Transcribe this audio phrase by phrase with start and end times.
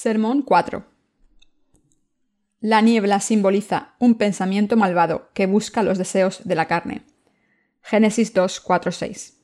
[0.00, 0.86] Sermón 4.
[2.60, 7.02] La niebla simboliza un pensamiento malvado que busca los deseos de la carne.
[7.82, 9.40] Génesis 2, 4, 6.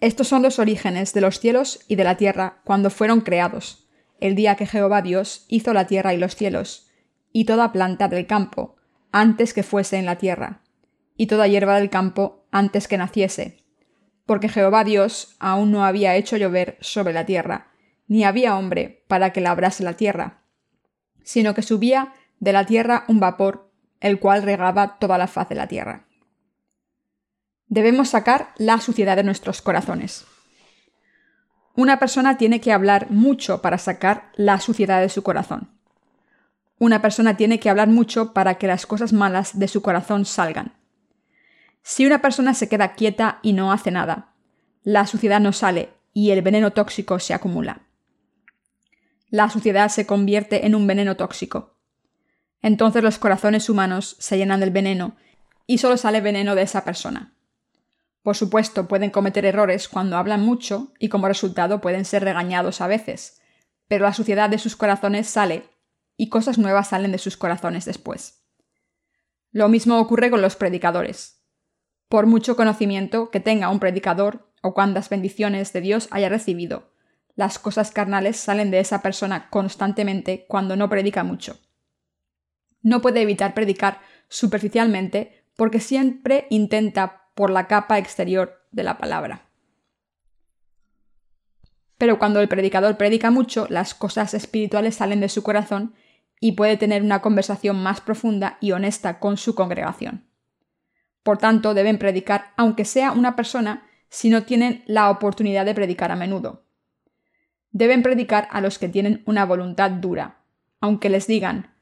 [0.00, 3.88] Estos son los orígenes de los cielos y de la tierra cuando fueron creados,
[4.20, 6.90] el día que Jehová Dios hizo la tierra y los cielos,
[7.32, 8.76] y toda planta del campo,
[9.10, 10.60] antes que fuese en la tierra,
[11.16, 13.64] y toda hierba del campo antes que naciese,
[14.26, 17.69] porque Jehová Dios aún no había hecho llover sobre la tierra,
[18.10, 20.42] ni había hombre para que labrase la tierra,
[21.22, 25.54] sino que subía de la tierra un vapor, el cual regaba toda la faz de
[25.54, 26.06] la tierra.
[27.68, 30.26] Debemos sacar la suciedad de nuestros corazones.
[31.76, 35.70] Una persona tiene que hablar mucho para sacar la suciedad de su corazón.
[36.80, 40.74] Una persona tiene que hablar mucho para que las cosas malas de su corazón salgan.
[41.84, 44.32] Si una persona se queda quieta y no hace nada,
[44.82, 47.82] la suciedad no sale y el veneno tóxico se acumula
[49.30, 51.76] la suciedad se convierte en un veneno tóxico.
[52.62, 55.16] Entonces los corazones humanos se llenan del veneno
[55.66, 57.34] y solo sale veneno de esa persona.
[58.22, 62.86] Por supuesto, pueden cometer errores cuando hablan mucho y como resultado pueden ser regañados a
[62.86, 63.40] veces,
[63.88, 65.70] pero la suciedad de sus corazones sale
[66.16, 68.44] y cosas nuevas salen de sus corazones después.
[69.52, 71.42] Lo mismo ocurre con los predicadores.
[72.08, 76.89] Por mucho conocimiento que tenga un predicador o cuantas bendiciones de Dios haya recibido,
[77.40, 81.58] las cosas carnales salen de esa persona constantemente cuando no predica mucho.
[82.82, 89.48] No puede evitar predicar superficialmente porque siempre intenta por la capa exterior de la palabra.
[91.96, 95.94] Pero cuando el predicador predica mucho, las cosas espirituales salen de su corazón
[96.40, 100.28] y puede tener una conversación más profunda y honesta con su congregación.
[101.22, 106.10] Por tanto, deben predicar aunque sea una persona si no tienen la oportunidad de predicar
[106.10, 106.66] a menudo.
[107.72, 110.42] Deben predicar a los que tienen una voluntad dura,
[110.80, 111.74] aunque les digan,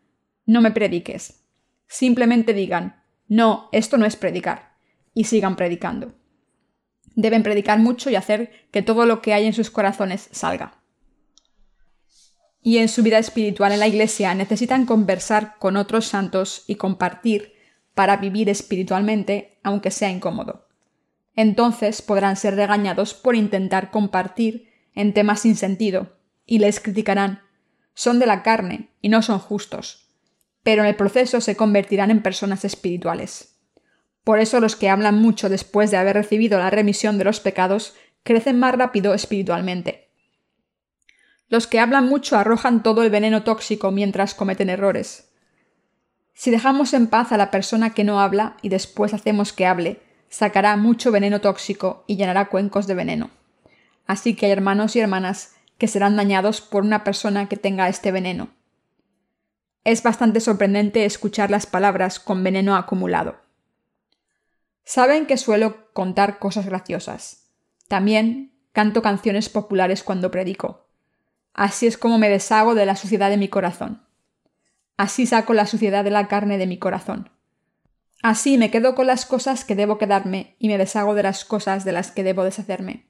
[0.45, 1.45] no me prediques.
[1.87, 4.75] Simplemente digan, no, esto no es predicar,
[5.15, 6.15] y sigan predicando.
[7.15, 10.81] Deben predicar mucho y hacer que todo lo que hay en sus corazones salga.
[12.63, 17.55] Y en su vida espiritual en la iglesia necesitan conversar con otros santos y compartir
[17.95, 20.69] para vivir espiritualmente, aunque sea incómodo.
[21.35, 24.68] Entonces podrán ser regañados por intentar compartir
[24.99, 27.43] en temas sin sentido, y les criticarán.
[27.95, 30.09] Son de la carne y no son justos,
[30.65, 33.61] pero en el proceso se convertirán en personas espirituales.
[34.25, 37.95] Por eso los que hablan mucho después de haber recibido la remisión de los pecados
[38.25, 40.11] crecen más rápido espiritualmente.
[41.47, 45.31] Los que hablan mucho arrojan todo el veneno tóxico mientras cometen errores.
[46.35, 50.03] Si dejamos en paz a la persona que no habla y después hacemos que hable,
[50.29, 53.38] sacará mucho veneno tóxico y llenará cuencos de veneno.
[54.09, 58.11] Así que hay hermanos y hermanas que serán dañados por una persona que tenga este
[58.11, 58.49] veneno.
[59.85, 63.37] Es bastante sorprendente escuchar las palabras con veneno acumulado.
[64.85, 67.51] Saben que suelo contar cosas graciosas.
[67.87, 70.89] También canto canciones populares cuando predico.
[71.53, 74.07] Así es como me deshago de la suciedad de mi corazón.
[74.97, 77.31] Así saco la suciedad de la carne de mi corazón.
[78.23, 81.85] Así me quedo con las cosas que debo quedarme y me deshago de las cosas
[81.85, 83.08] de las que debo deshacerme.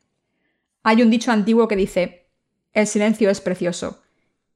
[0.82, 2.30] Hay un dicho antiguo que dice,
[2.72, 4.02] el silencio es precioso.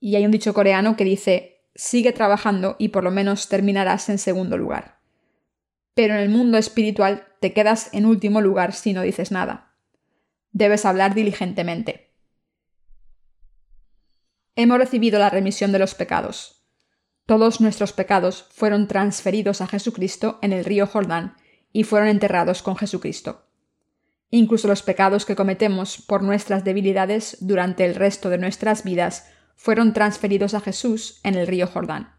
[0.00, 4.18] Y hay un dicho coreano que dice, sigue trabajando y por lo menos terminarás en
[4.18, 5.00] segundo lugar.
[5.94, 9.74] Pero en el mundo espiritual te quedas en último lugar si no dices nada.
[10.52, 12.14] Debes hablar diligentemente.
[14.54, 16.62] Hemos recibido la remisión de los pecados.
[17.26, 21.36] Todos nuestros pecados fueron transferidos a Jesucristo en el río Jordán
[21.72, 23.46] y fueron enterrados con Jesucristo.
[24.34, 29.26] Incluso los pecados que cometemos por nuestras debilidades durante el resto de nuestras vidas
[29.56, 32.14] fueron transferidos a Jesús en el río Jordán.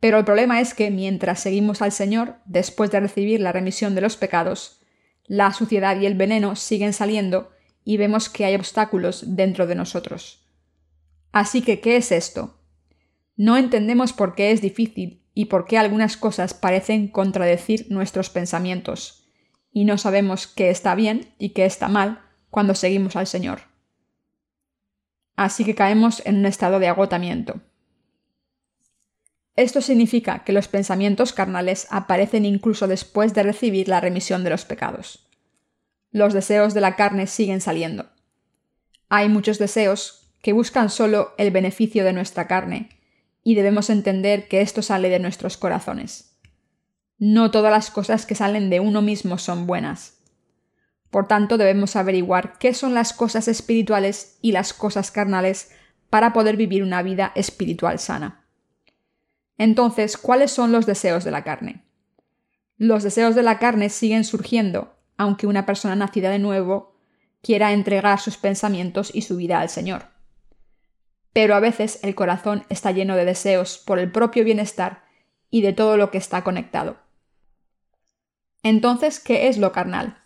[0.00, 4.00] Pero el problema es que mientras seguimos al Señor, después de recibir la remisión de
[4.00, 4.80] los pecados,
[5.26, 7.50] la suciedad y el veneno siguen saliendo
[7.84, 10.48] y vemos que hay obstáculos dentro de nosotros.
[11.32, 12.62] Así que, ¿qué es esto?
[13.36, 19.19] No entendemos por qué es difícil y por qué algunas cosas parecen contradecir nuestros pensamientos
[19.72, 22.20] y no sabemos qué está bien y qué está mal
[22.50, 23.62] cuando seguimos al Señor.
[25.36, 27.60] Así que caemos en un estado de agotamiento.
[29.56, 34.64] Esto significa que los pensamientos carnales aparecen incluso después de recibir la remisión de los
[34.64, 35.28] pecados.
[36.10, 38.10] Los deseos de la carne siguen saliendo.
[39.08, 42.88] Hay muchos deseos que buscan solo el beneficio de nuestra carne,
[43.42, 46.29] y debemos entender que esto sale de nuestros corazones.
[47.22, 50.22] No todas las cosas que salen de uno mismo son buenas.
[51.10, 55.70] Por tanto, debemos averiguar qué son las cosas espirituales y las cosas carnales
[56.08, 58.46] para poder vivir una vida espiritual sana.
[59.58, 61.84] Entonces, ¿cuáles son los deseos de la carne?
[62.78, 66.96] Los deseos de la carne siguen surgiendo, aunque una persona nacida de nuevo
[67.42, 70.06] quiera entregar sus pensamientos y su vida al Señor.
[71.34, 75.04] Pero a veces el corazón está lleno de deseos por el propio bienestar
[75.50, 77.09] y de todo lo que está conectado.
[78.62, 80.18] Entonces, ¿qué es lo carnal?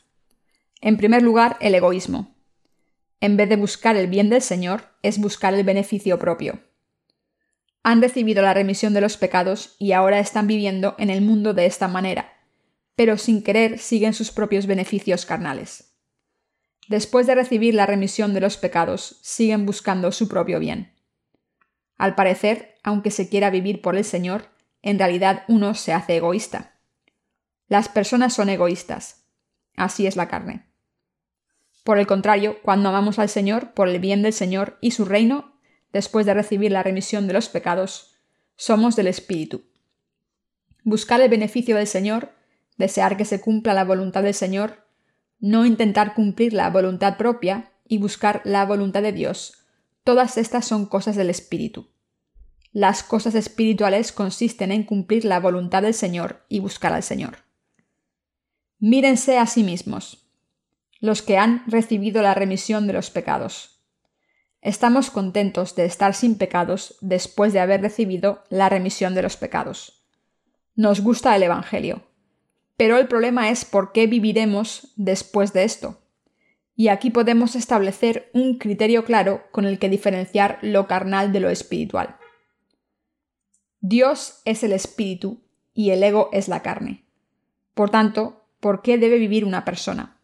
[0.80, 2.34] En primer lugar, el egoísmo.
[3.20, 6.60] En vez de buscar el bien del Señor, es buscar el beneficio propio.
[7.82, 11.66] Han recibido la remisión de los pecados y ahora están viviendo en el mundo de
[11.66, 12.32] esta manera,
[12.96, 15.94] pero sin querer siguen sus propios beneficios carnales.
[16.88, 20.92] Después de recibir la remisión de los pecados, siguen buscando su propio bien.
[21.96, 24.50] Al parecer, aunque se quiera vivir por el Señor,
[24.82, 26.73] en realidad uno se hace egoísta.
[27.68, 29.24] Las personas son egoístas.
[29.76, 30.66] Así es la carne.
[31.84, 35.58] Por el contrario, cuando amamos al Señor por el bien del Señor y su reino,
[35.92, 38.16] después de recibir la remisión de los pecados,
[38.56, 39.64] somos del Espíritu.
[40.82, 42.32] Buscar el beneficio del Señor,
[42.76, 44.86] desear que se cumpla la voluntad del Señor,
[45.40, 49.64] no intentar cumplir la voluntad propia y buscar la voluntad de Dios,
[50.04, 51.88] todas estas son cosas del Espíritu.
[52.72, 57.43] Las cosas espirituales consisten en cumplir la voluntad del Señor y buscar al Señor.
[58.78, 60.28] Mírense a sí mismos,
[61.00, 63.82] los que han recibido la remisión de los pecados.
[64.60, 70.04] Estamos contentos de estar sin pecados después de haber recibido la remisión de los pecados.
[70.74, 72.02] Nos gusta el Evangelio.
[72.76, 76.00] Pero el problema es por qué viviremos después de esto.
[76.74, 81.50] Y aquí podemos establecer un criterio claro con el que diferenciar lo carnal de lo
[81.50, 82.16] espiritual.
[83.80, 85.44] Dios es el espíritu
[85.74, 87.04] y el ego es la carne.
[87.74, 90.16] Por tanto, por qué debe vivir una persona.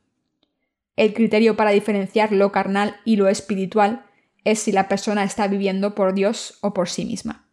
[0.97, 4.07] El criterio para diferenciar lo carnal y lo espiritual
[4.45, 7.45] es si la persona está viviendo por Dios o por sí misma.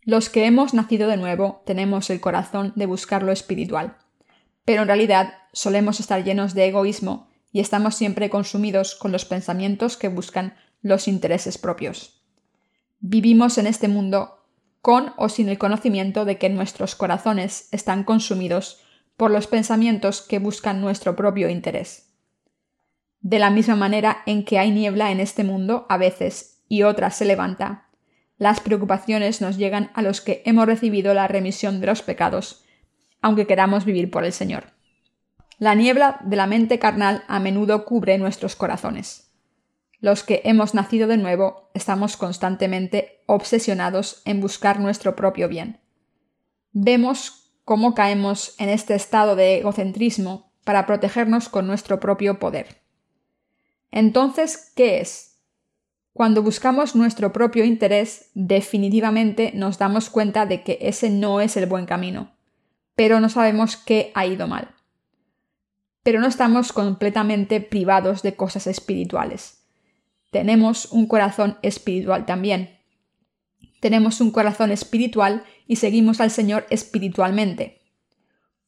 [0.00, 3.98] Los que hemos nacido de nuevo tenemos el corazón de buscar lo espiritual,
[4.64, 9.98] pero en realidad solemos estar llenos de egoísmo y estamos siempre consumidos con los pensamientos
[9.98, 12.22] que buscan los intereses propios.
[13.00, 14.46] Vivimos en este mundo
[14.80, 18.80] con o sin el conocimiento de que nuestros corazones están consumidos
[19.18, 22.14] por los pensamientos que buscan nuestro propio interés.
[23.20, 27.10] De la misma manera en que hay niebla en este mundo a veces y otra
[27.10, 27.88] se levanta,
[28.38, 32.64] las preocupaciones nos llegan a los que hemos recibido la remisión de los pecados,
[33.20, 34.66] aunque queramos vivir por el Señor.
[35.58, 39.32] La niebla de la mente carnal a menudo cubre nuestros corazones.
[39.98, 45.80] Los que hemos nacido de nuevo estamos constantemente obsesionados en buscar nuestro propio bien.
[46.70, 52.80] Vemos cómo caemos en este estado de egocentrismo para protegernos con nuestro propio poder.
[53.90, 55.42] Entonces, ¿qué es?
[56.14, 61.66] Cuando buscamos nuestro propio interés, definitivamente nos damos cuenta de que ese no es el
[61.66, 62.32] buen camino,
[62.94, 64.74] pero no sabemos qué ha ido mal.
[66.02, 69.62] Pero no estamos completamente privados de cosas espirituales.
[70.30, 72.77] Tenemos un corazón espiritual también.
[73.80, 77.80] Tenemos un corazón espiritual y seguimos al Señor espiritualmente.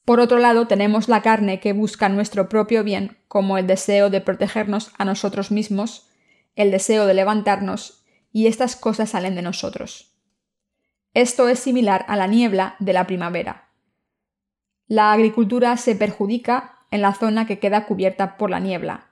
[0.05, 4.21] Por otro lado, tenemos la carne que busca nuestro propio bien, como el deseo de
[4.21, 6.09] protegernos a nosotros mismos,
[6.57, 10.15] el deseo de levantarnos, y estas cosas salen de nosotros.
[11.15, 13.69] Esto es similar a la niebla de la primavera.
[14.87, 19.09] La agricultura se perjudica en la zona que queda cubierta por la niebla.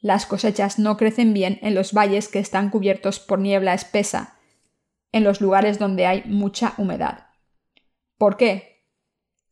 [0.00, 4.33] Las cosechas no crecen bien en los valles que están cubiertos por niebla espesa,
[5.14, 7.28] en los lugares donde hay mucha humedad.
[8.18, 8.84] ¿Por qué?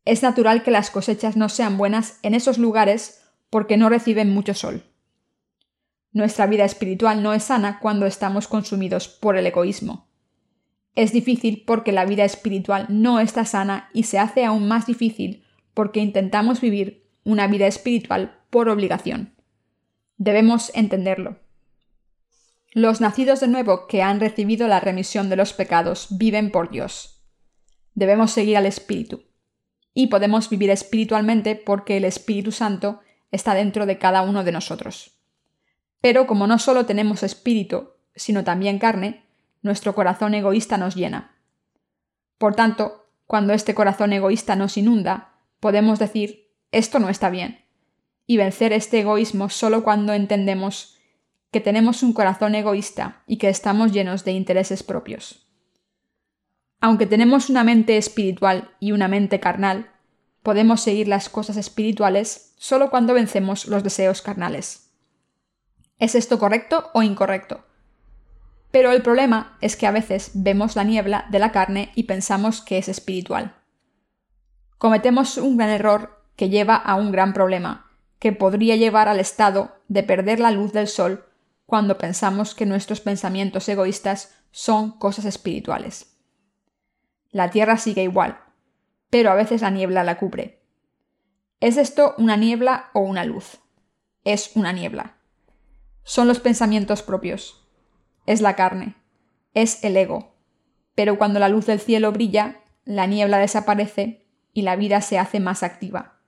[0.05, 4.55] Es natural que las cosechas no sean buenas en esos lugares porque no reciben mucho
[4.55, 4.83] sol.
[6.11, 10.09] Nuestra vida espiritual no es sana cuando estamos consumidos por el egoísmo.
[10.97, 15.45] Es difícil porque la vida espiritual no está sana y se hace aún más difícil
[15.75, 19.33] porque intentamos vivir una vida espiritual por obligación.
[20.17, 21.39] Debemos entenderlo.
[22.75, 27.23] Los nacidos de nuevo que han recibido la remisión de los pecados viven por Dios.
[27.95, 29.25] Debemos seguir al Espíritu.
[29.93, 33.01] Y podemos vivir espiritualmente porque el Espíritu Santo
[33.31, 35.19] está dentro de cada uno de nosotros.
[36.01, 39.27] Pero como no solo tenemos espíritu, sino también carne,
[39.61, 41.37] nuestro corazón egoísta nos llena.
[42.39, 47.65] Por tanto, cuando este corazón egoísta nos inunda, podemos decir, esto no está bien,
[48.27, 50.99] y vencer este egoísmo solo cuando entendemos
[51.53, 55.47] que tenemos un corazón egoísta y que estamos llenos de intereses propios.
[56.81, 59.93] Aunque tenemos una mente espiritual y una mente carnal,
[60.43, 64.91] podemos seguir las cosas espirituales solo cuando vencemos los deseos carnales.
[65.99, 67.65] ¿Es esto correcto o incorrecto?
[68.71, 72.63] Pero el problema es que a veces vemos la niebla de la carne y pensamos
[72.63, 73.55] que es espiritual.
[74.79, 79.77] Cometemos un gran error que lleva a un gran problema, que podría llevar al estado
[79.89, 81.27] de perder la luz del sol
[81.73, 86.19] cuando pensamos que nuestros pensamientos egoístas son cosas espirituales.
[87.31, 88.39] La Tierra sigue igual,
[89.09, 90.61] pero a veces la niebla la cubre.
[91.61, 93.63] ¿Es esto una niebla o una luz?
[94.23, 95.17] Es una niebla.
[96.03, 97.67] Son los pensamientos propios,
[98.27, 98.97] es la carne,
[99.55, 100.35] es el ego.
[100.95, 105.41] Pero cuando la luz del cielo brilla, la niebla desaparece y la vida se hace
[105.41, 106.21] más activa.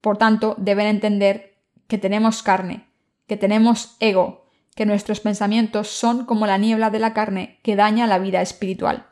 [0.00, 1.58] Por tanto, deben entender
[1.88, 2.88] que tenemos carne,
[3.26, 4.45] que tenemos ego,
[4.76, 9.08] que nuestros pensamientos son como la niebla de la carne que daña la vida espiritual.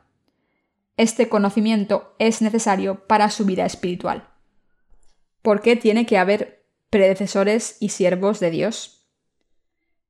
[0.96, 4.28] Este conocimiento es necesario para su vida espiritual.
[5.42, 9.04] ¿Por qué tiene que haber predecesores y siervos de Dios?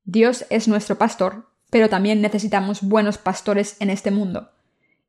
[0.05, 4.53] Dios es nuestro pastor pero también necesitamos buenos pastores en este mundo,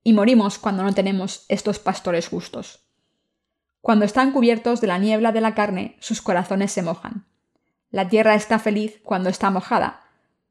[0.03, 2.87] y morimos cuando no tenemos estos pastores justos.
[3.81, 7.27] Cuando están cubiertos de la niebla de la carne, sus corazones se mojan.
[7.91, 10.04] La tierra está feliz cuando está mojada.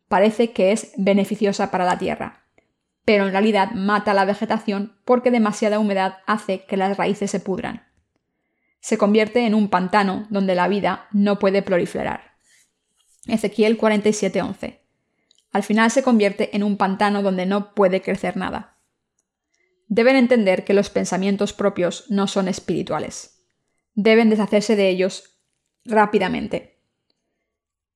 [0.08, 2.46] Parece que es beneficiosa para la tierra,
[3.04, 7.86] pero en realidad mata la vegetación porque demasiada humedad hace que las raíces se pudran.
[8.80, 12.36] Se convierte en un pantano donde la vida no puede proliferar.
[13.26, 14.84] Ezequiel 47:11
[15.54, 18.76] al final se convierte en un pantano donde no puede crecer nada.
[19.86, 23.40] Deben entender que los pensamientos propios no son espirituales.
[23.94, 25.38] Deben deshacerse de ellos
[25.84, 26.82] rápidamente.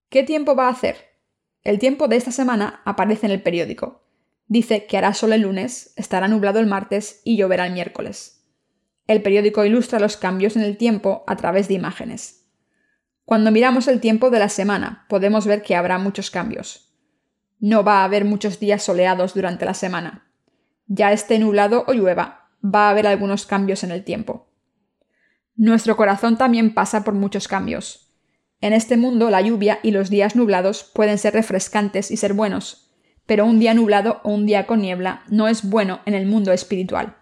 [0.09, 1.08] ¿Qué tiempo va a hacer?
[1.65, 4.05] El tiempo de esta semana aparece en el periódico.
[4.47, 8.47] Dice que hará sol el lunes, estará nublado el martes y lloverá el miércoles.
[9.07, 12.47] El periódico ilustra los cambios en el tiempo a través de imágenes.
[13.25, 16.95] Cuando miramos el tiempo de la semana, podemos ver que habrá muchos cambios.
[17.61, 20.31] No va a haber muchos días soleados durante la semana.
[20.87, 24.49] Ya esté nublado o llueva, va a haber algunos cambios en el tiempo.
[25.57, 28.08] Nuestro corazón también pasa por muchos cambios.
[28.61, 32.91] En este mundo la lluvia y los días nublados pueden ser refrescantes y ser buenos,
[33.25, 36.53] pero un día nublado o un día con niebla no es bueno en el mundo
[36.53, 37.17] espiritual.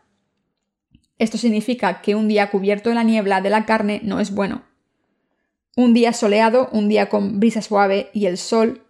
[1.19, 4.63] Esto significa que un día cubierto de la niebla de la carne no es bueno.
[5.77, 8.87] Un día soleado, un día con brisa suave y el sol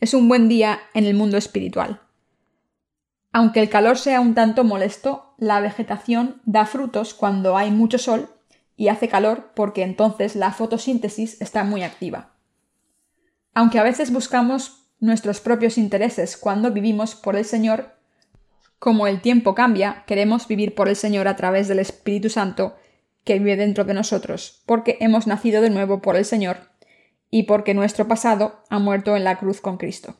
[0.00, 2.00] es un buen día en el mundo espiritual.
[3.32, 8.35] Aunque el calor sea un tanto molesto, la vegetación da frutos cuando hay mucho sol
[8.76, 12.34] y hace calor porque entonces la fotosíntesis está muy activa.
[13.54, 17.96] Aunque a veces buscamos nuestros propios intereses cuando vivimos por el Señor,
[18.78, 22.76] como el tiempo cambia, queremos vivir por el Señor a través del Espíritu Santo
[23.24, 26.58] que vive dentro de nosotros, porque hemos nacido de nuevo por el Señor
[27.30, 30.16] y porque nuestro pasado ha muerto en la cruz con Cristo.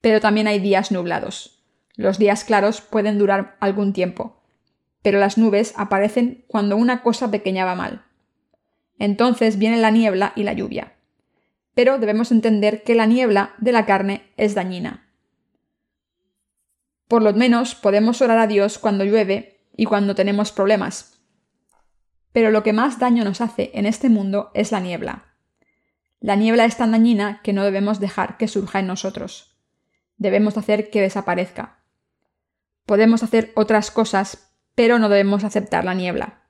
[0.00, 1.62] Pero también hay días nublados.
[1.94, 4.42] Los días claros pueden durar algún tiempo,
[5.04, 8.06] pero las nubes aparecen cuando una cosa pequeña va mal.
[8.98, 10.94] Entonces viene la niebla y la lluvia.
[11.74, 15.12] Pero debemos entender que la niebla de la carne es dañina.
[17.06, 21.20] Por lo menos podemos orar a Dios cuando llueve y cuando tenemos problemas.
[22.32, 25.34] Pero lo que más daño nos hace en este mundo es la niebla.
[26.18, 29.54] La niebla es tan dañina que no debemos dejar que surja en nosotros.
[30.16, 31.84] Debemos hacer que desaparezca.
[32.86, 36.42] Podemos hacer otras cosas, pero no debemos aceptar la niebla.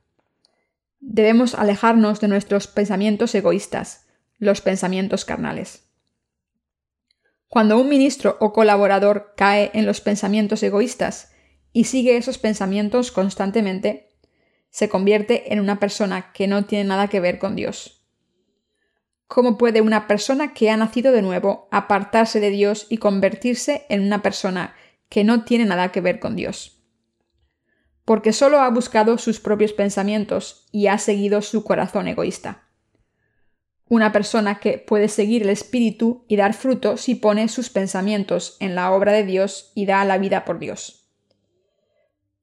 [1.00, 4.06] Debemos alejarnos de nuestros pensamientos egoístas,
[4.38, 5.84] los pensamientos carnales.
[7.48, 11.32] Cuando un ministro o colaborador cae en los pensamientos egoístas
[11.72, 14.08] y sigue esos pensamientos constantemente,
[14.70, 18.04] se convierte en una persona que no tiene nada que ver con Dios.
[19.26, 24.02] ¿Cómo puede una persona que ha nacido de nuevo apartarse de Dios y convertirse en
[24.02, 24.74] una persona
[25.08, 26.83] que no tiene nada que ver con Dios?
[28.04, 32.64] Porque solo ha buscado sus propios pensamientos y ha seguido su corazón egoísta.
[33.88, 38.74] Una persona que puede seguir el Espíritu y dar fruto si pone sus pensamientos en
[38.74, 41.08] la obra de Dios y da la vida por Dios.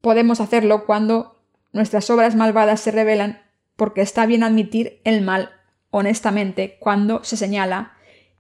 [0.02, 3.42] Podemos hacerlo cuando nuestras obras malvadas se revelan
[3.76, 5.52] porque está bien admitir el mal
[5.92, 7.94] honestamente cuando se señala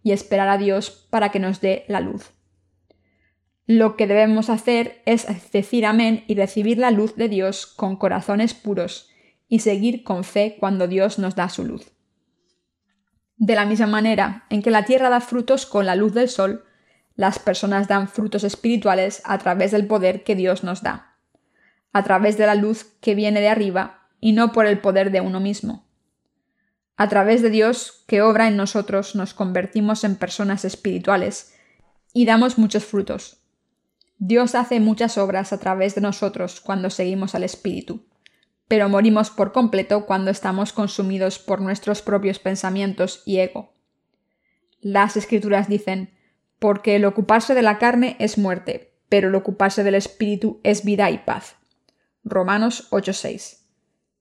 [0.03, 2.31] y esperar a Dios para que nos dé la luz.
[3.73, 8.53] Lo que debemos hacer es decir amén y recibir la luz de Dios con corazones
[8.53, 9.09] puros
[9.47, 11.89] y seguir con fe cuando Dios nos da su luz.
[13.37, 16.65] De la misma manera en que la tierra da frutos con la luz del sol,
[17.15, 21.15] las personas dan frutos espirituales a través del poder que Dios nos da,
[21.93, 25.21] a través de la luz que viene de arriba y no por el poder de
[25.21, 25.87] uno mismo.
[26.97, 31.55] A través de Dios que obra en nosotros nos convertimos en personas espirituales
[32.11, 33.40] y damos muchos frutos.
[34.23, 38.05] Dios hace muchas obras a través de nosotros cuando seguimos al Espíritu,
[38.67, 43.73] pero morimos por completo cuando estamos consumidos por nuestros propios pensamientos y ego.
[44.79, 46.13] Las escrituras dicen,
[46.59, 51.09] porque el ocuparse de la carne es muerte, pero el ocuparse del Espíritu es vida
[51.09, 51.55] y paz.
[52.23, 53.65] Romanos 8:6.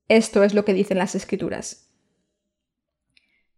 [0.09, 1.90] Esto es lo que dicen las escrituras.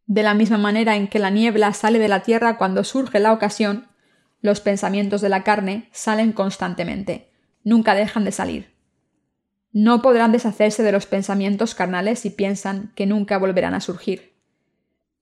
[0.07, 3.33] De la misma manera en que la niebla sale de la tierra cuando surge la
[3.33, 3.92] ocasión,
[4.43, 7.31] los pensamientos de la carne salen constantemente,
[7.65, 8.73] nunca dejan de salir.
[9.73, 14.35] No podrán deshacerse de los pensamientos carnales si piensan que nunca volverán a surgir.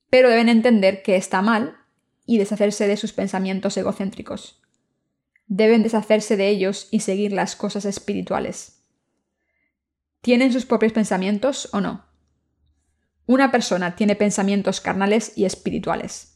[0.09, 1.77] Pero deben entender que está mal
[2.25, 4.61] y deshacerse de sus pensamientos egocéntricos.
[5.47, 8.83] Deben deshacerse de ellos y seguir las cosas espirituales.
[10.21, 12.05] ¿Tienen sus propios pensamientos o no?
[13.25, 16.30] Una persona tiene pensamientos carnales y espirituales.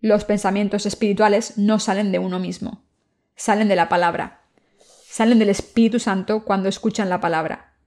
[0.00, 2.84] Los pensamientos espirituales no salen de uno mismo,
[3.34, 4.42] salen de la palabra,
[5.08, 7.78] salen del Espíritu Santo cuando escuchan la palabra.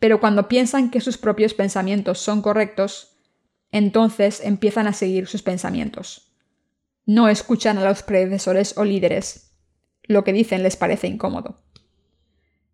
[0.00, 3.16] Pero cuando piensan que sus propios pensamientos son correctos,
[3.70, 6.32] entonces empiezan a seguir sus pensamientos.
[7.04, 9.52] No escuchan a los predecesores o líderes.
[10.02, 11.62] Lo que dicen les parece incómodo.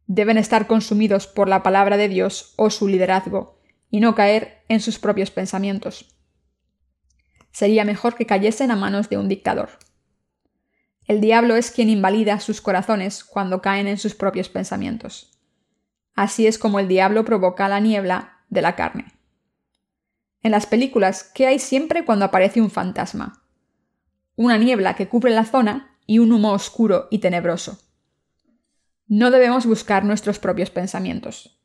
[0.06, 3.60] Deben estar consumidos por la palabra de Dios o su liderazgo
[3.90, 6.12] y no caer en sus propios pensamientos
[7.52, 9.71] sería mejor que cayesen a manos de un dictador.
[11.06, 15.38] El diablo es quien invalida sus corazones cuando caen en sus propios pensamientos.
[16.14, 19.12] Así es como el diablo provoca la niebla de la carne.
[20.42, 23.44] En las películas, ¿qué hay siempre cuando aparece un fantasma?
[24.35, 27.78] Una niebla que cubre la zona y un humo oscuro y tenebroso.
[29.06, 31.61] No debemos buscar nuestros propios pensamientos.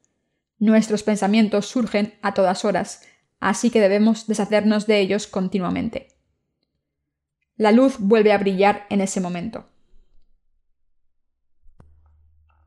[0.59, 3.03] Nuestros pensamientos surgen a todas horas
[3.39, 6.07] así que debemos deshacernos de ellos continuamente.
[7.55, 9.65] La luz vuelve a brillar en ese momento.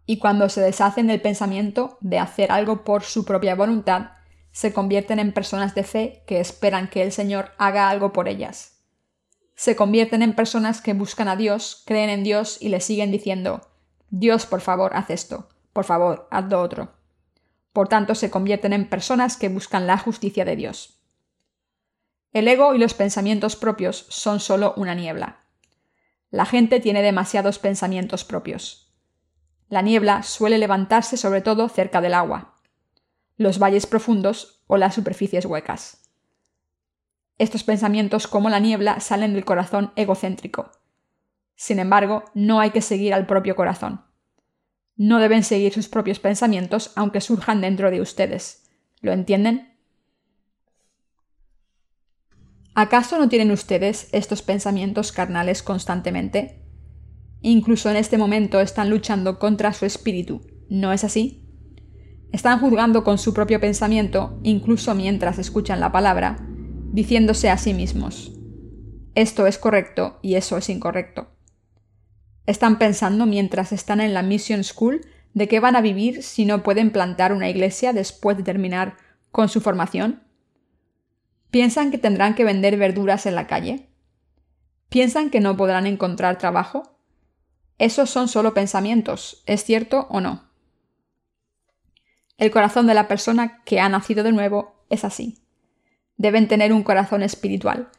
[0.06, 4.10] Y cuando se deshacen del pensamiento de hacer algo por su propia voluntad,
[4.50, 8.82] se convierten en personas de fe que esperan que el Señor haga algo por ellas.
[9.54, 13.60] Se convierten en personas que buscan a Dios, creen en Dios y le siguen diciendo
[14.08, 16.99] Dios, por favor, haz esto, por favor, haz lo otro.
[17.72, 21.00] Por tanto, se convierten en personas que buscan la justicia de Dios.
[22.32, 25.44] El ego y los pensamientos propios son solo una niebla.
[26.30, 28.92] La gente tiene demasiados pensamientos propios.
[29.68, 32.56] La niebla suele levantarse sobre todo cerca del agua,
[33.36, 36.02] los valles profundos o las superficies huecas.
[37.38, 40.70] Estos pensamientos como la niebla salen del corazón egocéntrico.
[41.56, 44.04] Sin embargo, no hay que seguir al propio corazón.
[45.00, 48.70] No deben seguir sus propios pensamientos aunque surjan dentro de ustedes.
[49.00, 49.72] ¿Lo entienden?
[52.74, 56.66] ¿Acaso no tienen ustedes estos pensamientos carnales constantemente?
[57.40, 61.48] Incluso en este momento están luchando contra su espíritu, ¿no es así?
[62.30, 66.46] Están juzgando con su propio pensamiento, incluso mientras escuchan la palabra,
[66.92, 68.32] diciéndose a sí mismos,
[69.14, 71.39] esto es correcto y eso es incorrecto.
[72.46, 75.00] Están pensando mientras están en la Mission School
[75.34, 78.96] de qué van a vivir si no pueden plantar una iglesia después de terminar
[79.30, 80.22] con su formación.
[81.50, 83.88] ¿Piensan que tendrán que vender verduras en la calle?
[84.88, 86.98] ¿Piensan que no podrán encontrar trabajo?
[87.78, 90.50] Esos son solo pensamientos, ¿es cierto o no?
[92.38, 95.44] El corazón de la persona que ha nacido de nuevo es así.
[96.16, 97.90] Deben tener un corazón espiritual,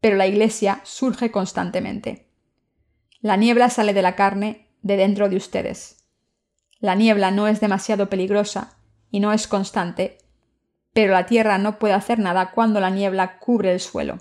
[0.00, 2.27] pero la iglesia surge constantemente.
[3.20, 6.06] La niebla sale de la carne de dentro de ustedes.
[6.78, 8.78] La niebla no es demasiado peligrosa
[9.10, 10.18] y no es constante,
[10.92, 14.18] pero la tierra no puede hacer nada cuando la niebla cubre el suelo.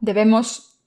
[0.00, 0.80] Debemos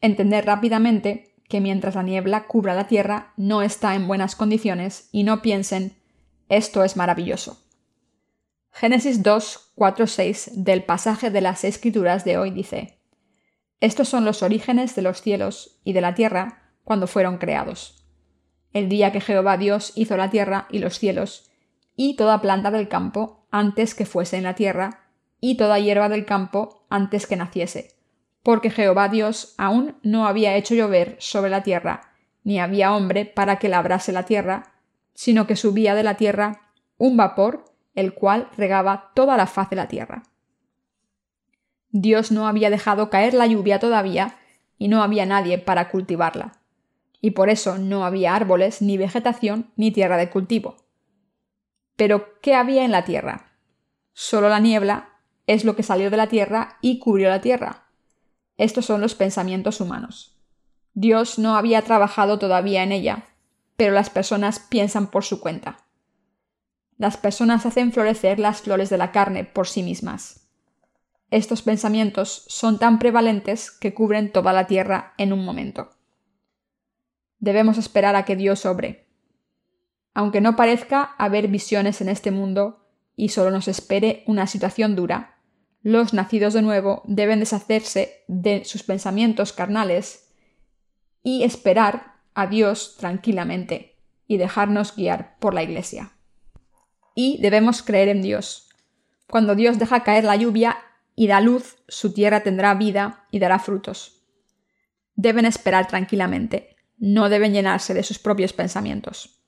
[0.00, 5.22] entender rápidamente que mientras la niebla cubra la tierra no está en buenas condiciones y
[5.22, 5.96] no piensen
[6.48, 7.64] esto es maravilloso.
[8.72, 13.01] Génesis 2, 4, 6 del pasaje de las Escrituras de hoy dice
[13.82, 18.06] estos son los orígenes de los cielos y de la tierra cuando fueron creados.
[18.72, 21.50] El día que Jehová Dios hizo la tierra y los cielos,
[21.96, 25.08] y toda planta del campo antes que fuese en la tierra,
[25.40, 27.96] y toda hierba del campo antes que naciese,
[28.44, 32.12] porque Jehová Dios aún no había hecho llover sobre la tierra,
[32.44, 34.74] ni había hombre para que labrase la tierra,
[35.12, 37.64] sino que subía de la tierra un vapor,
[37.96, 40.22] el cual regaba toda la faz de la tierra.
[41.92, 44.38] Dios no había dejado caer la lluvia todavía
[44.78, 46.52] y no había nadie para cultivarla.
[47.20, 50.76] Y por eso no había árboles, ni vegetación, ni tierra de cultivo.
[51.94, 53.52] Pero, ¿qué había en la tierra?
[54.12, 55.10] Solo la niebla,
[55.46, 57.84] es lo que salió de la tierra y cubrió la tierra.
[58.56, 60.36] Estos son los pensamientos humanos.
[60.94, 63.26] Dios no había trabajado todavía en ella,
[63.76, 65.78] pero las personas piensan por su cuenta.
[66.96, 70.41] Las personas hacen florecer las flores de la carne por sí mismas.
[71.32, 75.88] Estos pensamientos son tan prevalentes que cubren toda la tierra en un momento.
[77.38, 79.06] Debemos esperar a que Dios obre.
[80.12, 82.84] Aunque no parezca haber visiones en este mundo
[83.16, 85.38] y solo nos espere una situación dura,
[85.80, 90.34] los nacidos de nuevo deben deshacerse de sus pensamientos carnales
[91.22, 96.12] y esperar a Dios tranquilamente y dejarnos guiar por la Iglesia.
[97.14, 98.68] Y debemos creer en Dios.
[99.30, 100.76] Cuando Dios deja caer la lluvia
[101.14, 104.22] y da luz, su tierra tendrá vida y dará frutos.
[105.14, 109.40] Deben esperar tranquilamente, no deben llenarse de sus propios pensamientos.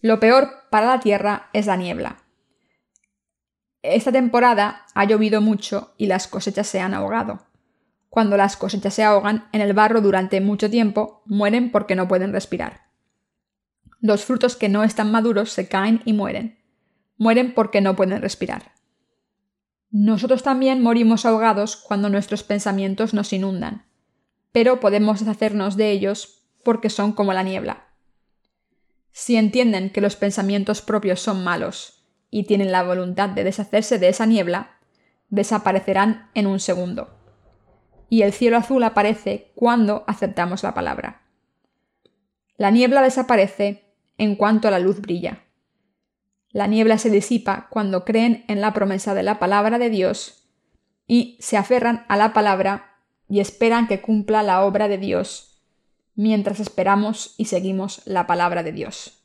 [0.00, 2.22] Lo peor para la tierra es la niebla.
[3.82, 7.46] Esta temporada ha llovido mucho y las cosechas se han ahogado.
[8.08, 12.32] Cuando las cosechas se ahogan en el barro durante mucho tiempo, mueren porque no pueden
[12.32, 12.88] respirar.
[14.00, 16.58] Los frutos que no están maduros se caen y mueren.
[17.16, 18.72] Mueren porque no pueden respirar.
[19.90, 23.86] Nosotros también morimos ahogados cuando nuestros pensamientos nos inundan,
[24.52, 27.88] pero podemos deshacernos de ellos porque son como la niebla.
[29.10, 34.08] Si entienden que los pensamientos propios son malos y tienen la voluntad de deshacerse de
[34.08, 34.78] esa niebla,
[35.28, 37.16] desaparecerán en un segundo.
[38.08, 41.22] Y el cielo azul aparece cuando aceptamos la palabra.
[42.56, 45.44] La niebla desaparece en cuanto la luz brilla.
[46.52, 50.48] La niebla se disipa cuando creen en la promesa de la palabra de Dios
[51.06, 52.96] y se aferran a la palabra
[53.28, 55.62] y esperan que cumpla la obra de Dios
[56.16, 59.24] mientras esperamos y seguimos la palabra de Dios.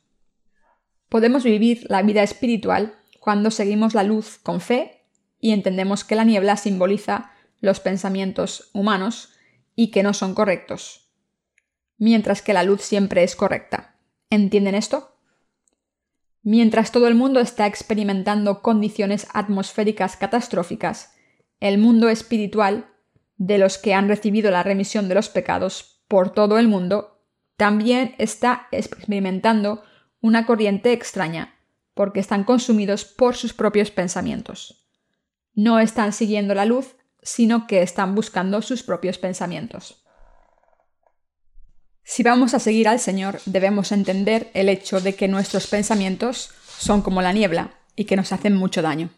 [1.08, 5.02] Podemos vivir la vida espiritual cuando seguimos la luz con fe
[5.40, 9.34] y entendemos que la niebla simboliza los pensamientos humanos
[9.74, 11.10] y que no son correctos,
[11.98, 13.96] mientras que la luz siempre es correcta.
[14.30, 15.15] ¿Entienden esto?
[16.48, 21.12] Mientras todo el mundo está experimentando condiciones atmosféricas catastróficas,
[21.58, 22.86] el mundo espiritual,
[23.36, 27.20] de los que han recibido la remisión de los pecados por todo el mundo,
[27.56, 29.82] también está experimentando
[30.20, 31.56] una corriente extraña,
[31.94, 34.86] porque están consumidos por sus propios pensamientos.
[35.52, 40.05] No están siguiendo la luz, sino que están buscando sus propios pensamientos.
[42.08, 47.02] Si vamos a seguir al Señor, debemos entender el hecho de que nuestros pensamientos son
[47.02, 49.10] como la niebla y que nos hacen mucho daño.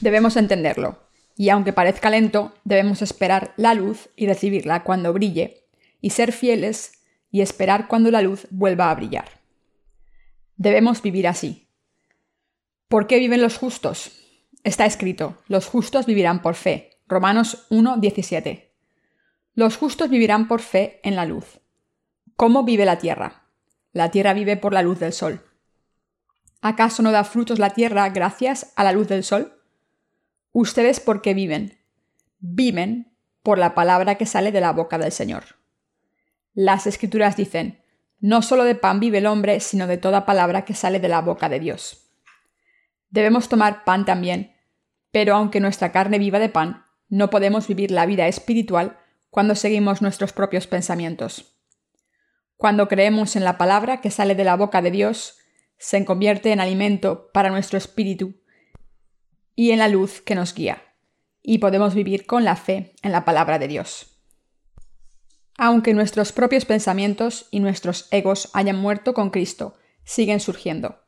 [0.00, 1.04] Debemos entenderlo,
[1.36, 5.68] y aunque parezca lento, debemos esperar la luz y recibirla cuando brille,
[6.00, 6.94] y ser fieles
[7.30, 9.40] y esperar cuando la luz vuelva a brillar.
[10.56, 11.68] Debemos vivir así.
[12.88, 14.10] ¿Por qué viven los justos?
[14.64, 16.98] Está escrito, los justos vivirán por fe.
[17.06, 18.72] Romanos 1:17.
[19.54, 21.59] Los justos vivirán por fe en la luz.
[22.40, 23.42] ¿Cómo vive la tierra?
[23.92, 25.44] La tierra vive por la luz del sol.
[26.62, 29.60] ¿Acaso no da frutos la tierra gracias a la luz del sol?
[30.50, 31.78] ¿Ustedes por qué viven?
[32.38, 35.58] Viven por la palabra que sale de la boca del Señor.
[36.54, 37.84] Las escrituras dicen,
[38.20, 41.20] no solo de pan vive el hombre, sino de toda palabra que sale de la
[41.20, 42.10] boca de Dios.
[43.10, 44.56] Debemos tomar pan también,
[45.12, 48.96] pero aunque nuestra carne viva de pan, no podemos vivir la vida espiritual
[49.28, 51.59] cuando seguimos nuestros propios pensamientos.
[52.60, 55.38] Cuando creemos en la palabra que sale de la boca de Dios,
[55.78, 58.34] se convierte en alimento para nuestro espíritu
[59.56, 60.80] y en la luz que nos guía,
[61.42, 64.10] y podemos vivir con la fe en la palabra de Dios
[65.62, 71.04] aunque nuestros propios pensamientos y nuestros egos hayan muerto con Cristo, siguen surgiendo.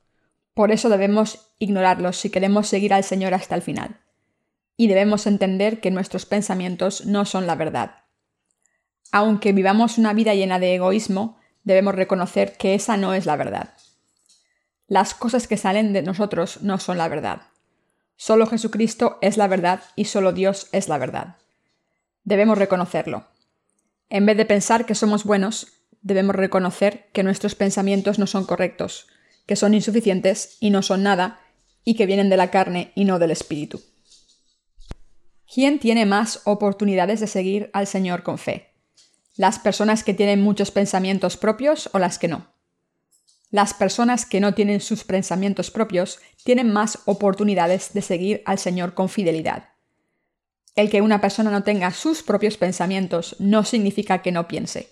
[0.52, 4.02] Por eso debemos ignorarlos si queremos seguir al Señor hasta el final.
[4.76, 8.04] Y debemos entender que nuestros pensamientos no son la verdad.
[9.10, 13.74] Aunque vivamos una vida llena de egoísmo, debemos reconocer que esa no es la verdad.
[14.86, 17.42] Las cosas que salen de nosotros no son la verdad.
[18.16, 21.36] Solo Jesucristo es la verdad y solo Dios es la verdad.
[22.24, 23.26] Debemos reconocerlo.
[24.10, 25.68] En vez de pensar que somos buenos,
[26.02, 29.08] debemos reconocer que nuestros pensamientos no son correctos,
[29.46, 31.40] que son insuficientes y no son nada,
[31.84, 33.80] y que vienen de la carne y no del espíritu.
[35.52, 38.71] ¿Quién tiene más oportunidades de seguir al Señor con fe?
[39.36, 42.52] ¿Las personas que tienen muchos pensamientos propios o las que no?
[43.50, 48.92] Las personas que no tienen sus pensamientos propios tienen más oportunidades de seguir al Señor
[48.92, 49.70] con fidelidad.
[50.74, 54.90] El que una persona no tenga sus propios pensamientos no significa que no piense.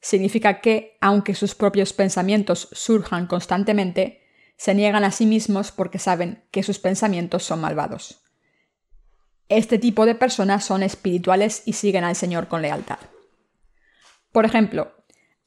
[0.00, 4.22] Significa que, aunque sus propios pensamientos surjan constantemente,
[4.56, 8.20] se niegan a sí mismos porque saben que sus pensamientos son malvados.
[9.48, 12.98] Este tipo de personas son espirituales y siguen al Señor con lealtad.
[14.32, 14.92] Por ejemplo,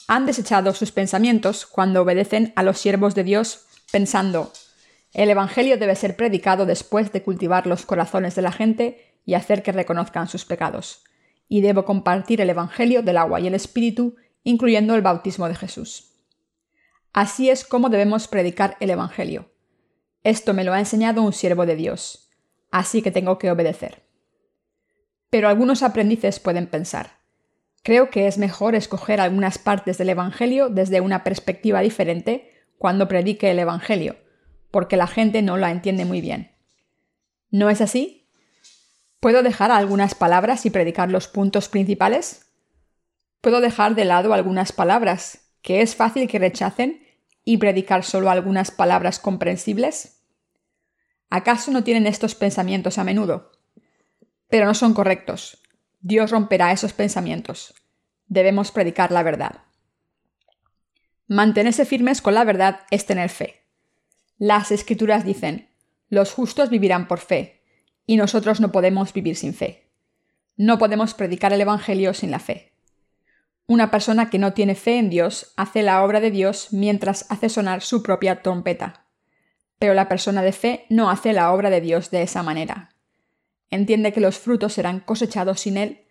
[0.08, 4.52] han desechado sus pensamientos cuando obedecen a los siervos de Dios pensando,
[5.14, 9.62] el Evangelio debe ser predicado después de cultivar los corazones de la gente y hacer
[9.62, 11.04] que reconozcan sus pecados.
[11.50, 16.14] Y debo compartir el Evangelio del agua y el Espíritu, incluyendo el bautismo de Jesús.
[17.12, 19.52] Así es como debemos predicar el Evangelio.
[20.24, 22.30] Esto me lo ha enseñado un siervo de Dios,
[22.72, 24.04] así que tengo que obedecer.
[25.30, 27.21] Pero algunos aprendices pueden pensar,
[27.84, 33.52] creo que es mejor escoger algunas partes del Evangelio desde una perspectiva diferente cuando predique
[33.52, 34.18] el Evangelio,
[34.72, 36.52] porque la gente no la entiende muy bien.
[37.50, 38.30] ¿No es así?
[39.20, 42.48] ¿Puedo dejar algunas palabras y predicar los puntos principales?
[43.42, 47.06] ¿Puedo dejar de lado algunas palabras que es fácil que rechacen
[47.44, 50.24] y predicar solo algunas palabras comprensibles?
[51.30, 53.52] ¿Acaso no tienen estos pensamientos a menudo?
[54.48, 55.61] Pero no son correctos.
[56.02, 57.74] Dios romperá esos pensamientos.
[58.28, 59.62] Debemos predicar la verdad.
[61.28, 63.64] Mantenerse firmes con la verdad es tener fe.
[64.38, 65.70] Las escrituras dicen,
[66.10, 67.62] los justos vivirán por fe,
[68.06, 69.92] y nosotros no podemos vivir sin fe.
[70.58, 72.74] No podemos predicar el Evangelio sin la fe.
[73.68, 77.48] Una persona que no tiene fe en Dios hace la obra de Dios mientras hace
[77.48, 79.06] sonar su propia trompeta.
[79.80, 82.91] Pero la persona de fe no hace la obra de Dios de esa manera.
[83.72, 86.06] Entiende que los frutos serán cosechados sin él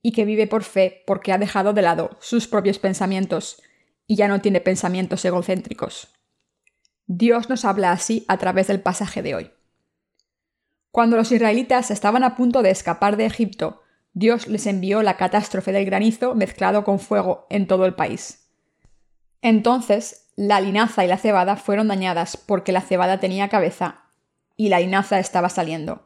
[0.00, 3.60] y que vive por fe porque ha dejado de lado sus propios pensamientos
[4.06, 6.08] y ya no tiene pensamientos egocéntricos.
[7.06, 9.50] Dios nos habla así a través del pasaje de hoy.
[10.92, 15.72] Cuando los israelitas estaban a punto de escapar de Egipto, Dios les envió la catástrofe
[15.72, 18.48] del granizo mezclado con fuego en todo el país.
[19.42, 24.04] Entonces, la linaza y la cebada fueron dañadas porque la cebada tenía cabeza
[24.56, 26.04] y la linaza estaba saliendo,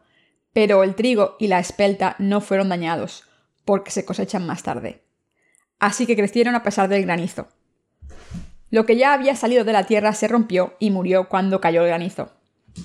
[0.55, 3.25] pero el trigo y la espelta no fueron dañados
[3.67, 5.03] porque se cosechan más tarde.
[5.79, 7.49] Así que crecieron a pesar del granizo.
[8.71, 11.89] Lo que ya había salido de la tierra se rompió y murió cuando cayó el
[11.89, 12.33] granizo.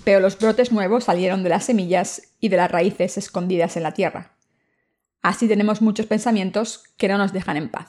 [0.04, 3.94] Pero los brotes nuevos salieron de las semillas y de las raíces escondidas en la
[3.94, 4.36] tierra.
[5.22, 7.88] Así tenemos muchos pensamientos que no nos dejan en paz.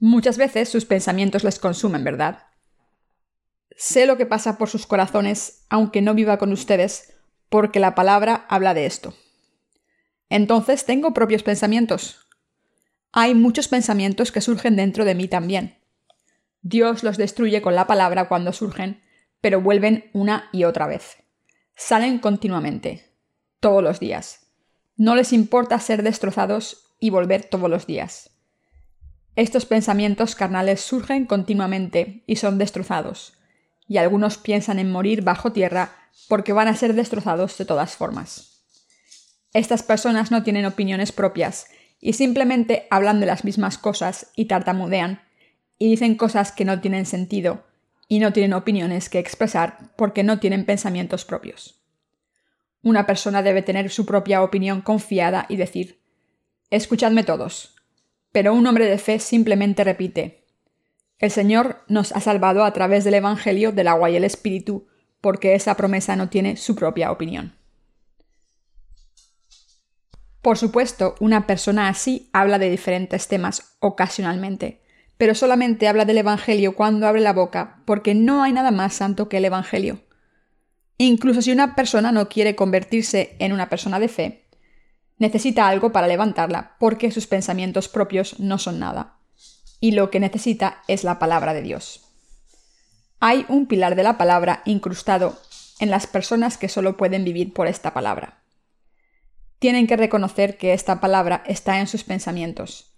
[0.00, 2.44] Muchas veces sus pensamientos les consumen, ¿verdad?
[3.76, 7.17] Sé lo que pasa por sus corazones, aunque no viva con ustedes,
[7.48, 9.14] porque la palabra habla de esto.
[10.28, 12.26] Entonces tengo propios pensamientos.
[13.12, 15.78] Hay muchos pensamientos que surgen dentro de mí también.
[16.62, 19.02] Dios los destruye con la palabra cuando surgen,
[19.40, 21.16] pero vuelven una y otra vez.
[21.74, 23.14] Salen continuamente,
[23.60, 24.48] todos los días.
[24.96, 28.30] No les importa ser destrozados y volver todos los días.
[29.36, 33.34] Estos pensamientos carnales surgen continuamente y son destrozados,
[33.86, 38.62] y algunos piensan en morir bajo tierra porque van a ser destrozados de todas formas.
[39.52, 41.66] Estas personas no tienen opiniones propias
[42.00, 45.22] y simplemente hablan de las mismas cosas y tartamudean
[45.78, 47.64] y dicen cosas que no tienen sentido
[48.08, 51.80] y no tienen opiniones que expresar porque no tienen pensamientos propios.
[52.82, 56.00] Una persona debe tener su propia opinión confiada y decir,
[56.70, 57.76] escuchadme todos.
[58.32, 60.44] Pero un hombre de fe simplemente repite,
[61.18, 64.86] el Señor nos ha salvado a través del Evangelio del agua y el Espíritu,
[65.20, 67.54] porque esa promesa no tiene su propia opinión.
[70.42, 74.82] Por supuesto, una persona así habla de diferentes temas ocasionalmente,
[75.16, 79.28] pero solamente habla del Evangelio cuando abre la boca, porque no hay nada más santo
[79.28, 80.00] que el Evangelio.
[80.96, 84.48] Incluso si una persona no quiere convertirse en una persona de fe,
[85.18, 89.18] necesita algo para levantarla, porque sus pensamientos propios no son nada.
[89.80, 92.07] Y lo que necesita es la palabra de Dios.
[93.20, 95.38] Hay un pilar de la palabra incrustado
[95.80, 98.42] en las personas que solo pueden vivir por esta palabra.
[99.58, 102.94] Tienen que reconocer que esta palabra está en sus pensamientos,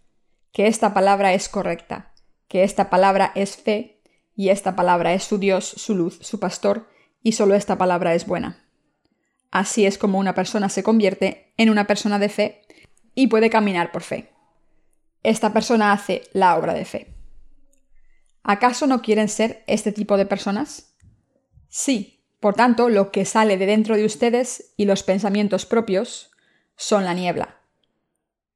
[0.52, 2.12] que esta palabra es correcta,
[2.48, 4.00] que esta palabra es fe,
[4.37, 6.88] y esta palabra es su Dios, su luz, su pastor,
[7.22, 8.64] y solo esta palabra es buena.
[9.50, 12.62] Así es como una persona se convierte en una persona de fe
[13.14, 14.30] y puede caminar por fe.
[15.22, 17.10] Esta persona hace la obra de fe.
[18.42, 20.94] ¿Acaso no quieren ser este tipo de personas?
[21.68, 26.31] Sí, por tanto, lo que sale de dentro de ustedes y los pensamientos propios
[26.76, 27.61] son la niebla.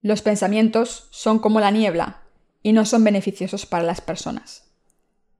[0.01, 2.25] Los pensamientos son como la niebla,
[2.64, 4.73] y no son beneficiosos para las personas.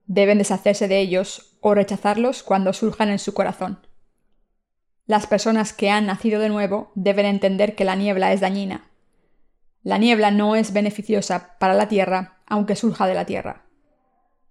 [0.07, 3.87] Deben deshacerse de ellos o rechazarlos cuando surjan en su corazón.
[5.07, 8.91] Las personas que han nacido de nuevo deben entender que la niebla es dañina.
[9.83, 13.64] La niebla no es beneficiosa para la tierra aunque surja de la tierra.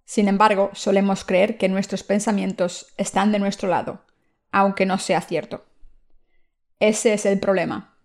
[0.04, 4.04] Sin embargo, solemos creer que nuestros pensamientos están de nuestro lado,
[4.52, 5.64] aunque no sea cierto.
[6.78, 7.96] Ese es el problema.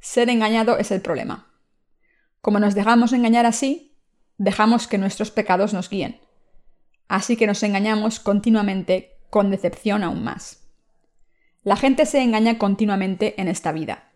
[0.00, 1.46] Ser engañado es el problema.
[2.40, 3.96] Como nos dejamos engañar así,
[4.36, 6.20] dejamos que nuestros pecados nos guíen.
[7.08, 10.68] Así que nos engañamos continuamente con decepción aún más.
[11.62, 14.12] La gente se engaña continuamente en esta vida.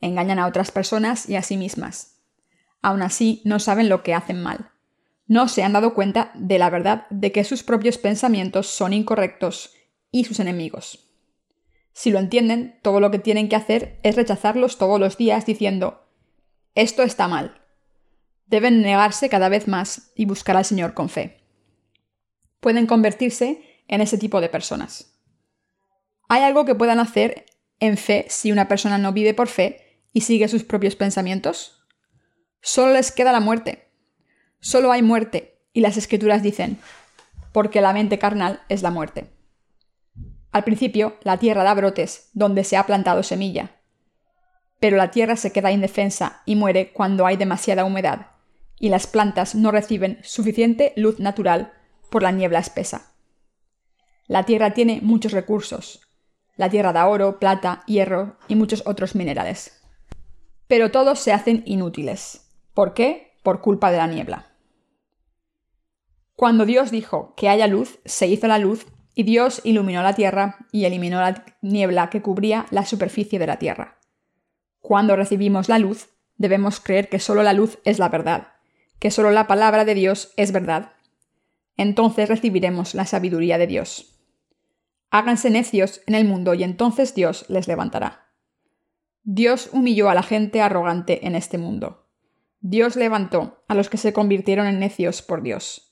[0.00, 2.20] Engañan a otras personas y a sí mismas.
[2.82, 4.71] Aún así, no saben lo que hacen mal.
[5.32, 9.72] No se han dado cuenta de la verdad de que sus propios pensamientos son incorrectos
[10.10, 11.08] y sus enemigos.
[11.94, 16.06] Si lo entienden, todo lo que tienen que hacer es rechazarlos todos los días diciendo,
[16.74, 17.62] esto está mal.
[18.44, 21.40] Deben negarse cada vez más y buscar al Señor con fe.
[22.60, 25.18] Pueden convertirse en ese tipo de personas.
[26.28, 27.46] ¿Hay algo que puedan hacer
[27.80, 31.86] en fe si una persona no vive por fe y sigue sus propios pensamientos?
[32.60, 33.91] Solo les queda la muerte.
[34.64, 36.78] Solo hay muerte, y las escrituras dicen,
[37.50, 39.28] porque la mente carnal es la muerte.
[40.52, 43.72] Al principio, la tierra da brotes donde se ha plantado semilla.
[44.78, 48.28] Pero la tierra se queda indefensa y muere cuando hay demasiada humedad,
[48.78, 51.72] y las plantas no reciben suficiente luz natural
[52.08, 53.14] por la niebla espesa.
[54.28, 56.06] La tierra tiene muchos recursos.
[56.56, 59.82] La tierra da oro, plata, hierro y muchos otros minerales.
[60.68, 62.48] Pero todos se hacen inútiles.
[62.74, 63.36] ¿Por qué?
[63.42, 64.51] Por culpa de la niebla.
[66.36, 70.66] Cuando Dios dijo que haya luz, se hizo la luz y Dios iluminó la tierra
[70.72, 73.98] y eliminó la niebla que cubría la superficie de la tierra.
[74.80, 78.48] Cuando recibimos la luz, debemos creer que solo la luz es la verdad,
[78.98, 80.92] que solo la palabra de Dios es verdad.
[81.76, 84.18] Entonces recibiremos la sabiduría de Dios.
[85.10, 88.30] Háganse necios en el mundo y entonces Dios les levantará.
[89.24, 92.08] Dios humilló a la gente arrogante en este mundo.
[92.60, 95.91] Dios levantó a los que se convirtieron en necios por Dios.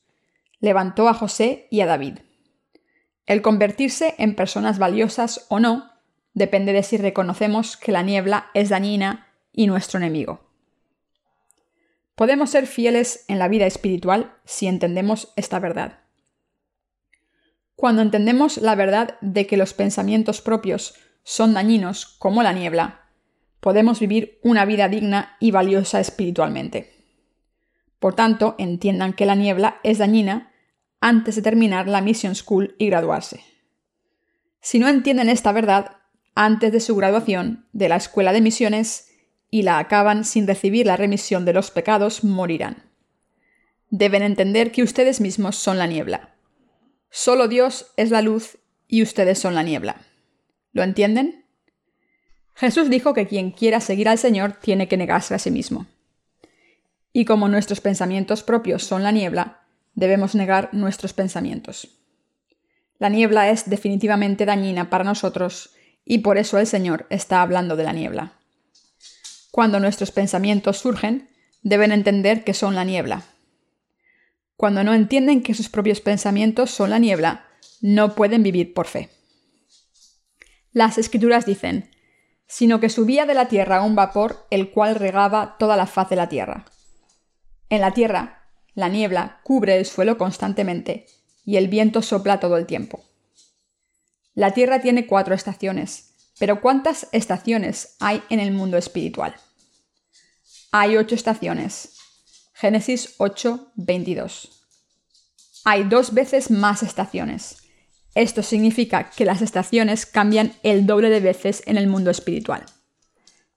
[0.60, 2.18] Levantó a José y a David.
[3.26, 5.90] El convertirse en personas valiosas o no
[6.34, 10.48] depende de si reconocemos que la niebla es dañina y nuestro enemigo.
[12.14, 16.00] Podemos ser fieles en la vida espiritual si entendemos esta verdad.
[17.76, 23.06] Cuando entendemos la verdad de que los pensamientos propios son dañinos como la niebla,
[23.60, 26.92] podemos vivir una vida digna y valiosa espiritualmente.
[27.98, 30.49] Por tanto, entiendan que la niebla es dañina
[31.00, 33.40] antes de terminar la Mission School y graduarse.
[34.60, 35.96] Si no entienden esta verdad,
[36.34, 39.10] antes de su graduación de la escuela de misiones
[39.50, 42.90] y la acaban sin recibir la remisión de los pecados, morirán.
[43.88, 46.36] Deben entender que ustedes mismos son la niebla.
[47.10, 50.02] Solo Dios es la luz y ustedes son la niebla.
[50.72, 51.44] ¿Lo entienden?
[52.54, 55.86] Jesús dijo que quien quiera seguir al Señor tiene que negarse a sí mismo.
[57.12, 59.59] Y como nuestros pensamientos propios son la niebla,
[60.00, 61.88] debemos negar nuestros pensamientos.
[62.98, 67.84] La niebla es definitivamente dañina para nosotros y por eso el Señor está hablando de
[67.84, 68.32] la niebla.
[69.50, 71.28] Cuando nuestros pensamientos surgen,
[71.62, 73.24] deben entender que son la niebla.
[74.56, 77.44] Cuando no entienden que sus propios pensamientos son la niebla,
[77.80, 79.10] no pueden vivir por fe.
[80.72, 81.90] Las escrituras dicen,
[82.46, 86.16] sino que subía de la tierra un vapor el cual regaba toda la faz de
[86.16, 86.64] la tierra.
[87.68, 88.39] En la tierra
[88.74, 91.06] la niebla cubre el suelo constantemente
[91.44, 93.04] y el viento sopla todo el tiempo.
[94.34, 99.34] La Tierra tiene cuatro estaciones, pero ¿cuántas estaciones hay en el mundo espiritual?
[100.72, 101.96] Hay ocho estaciones.
[102.54, 104.50] Génesis 8, 22.
[105.64, 107.56] Hay dos veces más estaciones.
[108.14, 112.64] Esto significa que las estaciones cambian el doble de veces en el mundo espiritual.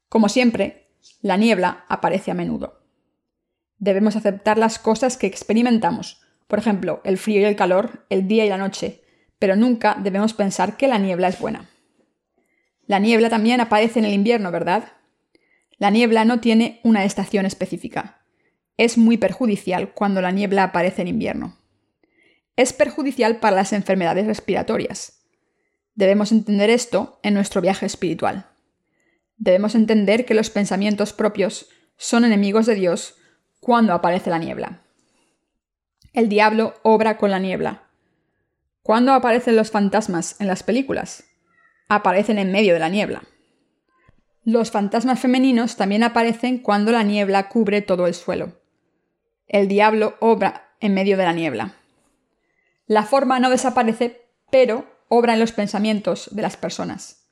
[0.10, 2.83] Como siempre, la niebla aparece a menudo.
[3.84, 8.46] Debemos aceptar las cosas que experimentamos, por ejemplo, el frío y el calor, el día
[8.46, 9.02] y la noche,
[9.40, 11.70] pero nunca debemos pensar que la niebla es buena.
[12.88, 14.94] La niebla también aparece en el invierno, ¿verdad?
[15.80, 18.24] La niebla no tiene una estación específica.
[18.78, 21.58] Es muy perjudicial cuando la niebla aparece en invierno.
[22.56, 25.26] Es perjudicial para las enfermedades respiratorias.
[25.94, 28.46] Debemos entender esto en nuestro viaje espiritual.
[29.36, 31.68] Debemos entender que los pensamientos propios
[31.98, 33.18] son enemigos de Dios
[33.64, 34.82] cuando aparece la niebla.
[36.12, 37.84] El diablo obra con la niebla.
[38.82, 41.24] ¿Cuándo aparecen los fantasmas en las películas?
[41.88, 43.24] Aparecen en medio de la niebla.
[44.44, 48.60] Los fantasmas femeninos también aparecen cuando la niebla cubre todo el suelo.
[49.48, 51.76] El diablo obra en medio de la niebla.
[52.86, 57.30] La forma no desaparece, pero obra en los pensamientos de las personas.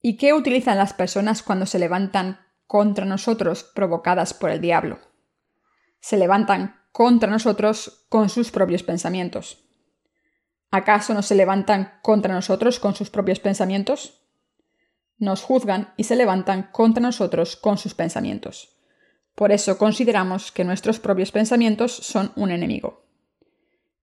[0.00, 4.98] ¿Y qué utilizan las personas cuando se levantan contra nosotros provocadas por el diablo?
[6.00, 9.64] Se levantan contra nosotros con sus propios pensamientos.
[10.70, 14.26] ¿Acaso no se levantan contra nosotros con sus propios pensamientos?
[15.18, 18.76] nos juzgan y se levantan contra nosotros con sus pensamientos.
[19.34, 23.04] Por eso consideramos que nuestros propios pensamientos son un enemigo.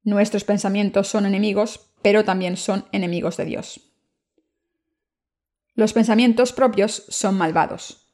[0.04, 3.82] Nuestros pensamientos son enemigos, pero también son enemigos de Dios.
[5.76, 8.12] Los pensamientos propios son malvados.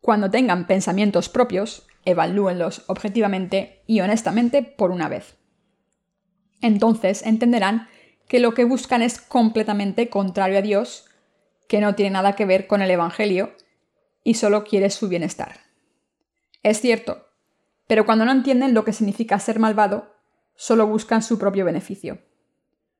[0.00, 5.36] Cuando tengan pensamientos propios, evalúenlos objetivamente y honestamente por una vez.
[6.60, 7.88] Entonces entenderán
[8.28, 11.06] que lo que buscan es completamente contrario a Dios,
[11.68, 13.54] que no tiene nada que ver con el Evangelio
[14.24, 15.60] y solo quiere su bienestar.
[16.62, 17.26] Es cierto,
[17.88, 20.14] pero cuando no entienden lo que significa ser malvado,
[20.54, 22.22] solo buscan su propio beneficio.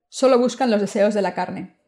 [0.08, 1.78] Solo buscan los deseos de la carne.